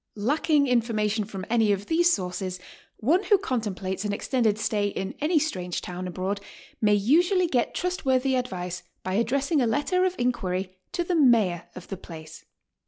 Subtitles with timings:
[0.15, 2.59] Lacking information from any of these sources,
[2.97, 6.41] 'one who contemplates an extended stay in any atrange town abroad
[6.81, 11.89] may usually get trustworthy advice by addressing a letter of inquiry to the Mayor of
[11.89, 12.43] the place.